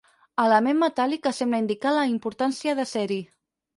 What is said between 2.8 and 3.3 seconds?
de ser-hi.